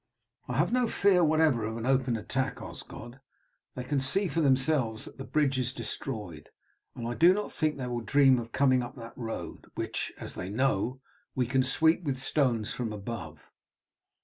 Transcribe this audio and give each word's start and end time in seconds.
"I 0.47 0.57
have 0.57 0.71
no 0.73 0.87
fear 0.87 1.23
whatever 1.23 1.63
of 1.63 1.77
an 1.77 1.85
open 1.85 2.15
attack, 2.17 2.59
Osgod. 2.59 3.19
They 3.75 3.83
can 3.83 3.99
see 3.99 4.27
for 4.27 4.41
themselves 4.41 5.05
that 5.05 5.19
the 5.19 5.23
bridge 5.23 5.59
is 5.59 5.71
destroyed, 5.71 6.49
and 6.95 7.07
I 7.07 7.13
do 7.13 7.35
not 7.35 7.51
think 7.51 7.77
they 7.77 7.85
will 7.85 8.01
dream 8.01 8.39
of 8.39 8.51
coming 8.51 8.81
up 8.81 8.95
that 8.95 9.15
road, 9.15 9.67
which, 9.75 10.11
as 10.17 10.33
they 10.33 10.49
know, 10.49 11.01
we 11.35 11.45
can 11.45 11.61
sweep 11.61 12.01
with 12.01 12.17
stones 12.17 12.73
from 12.73 12.91
above. 12.91 13.51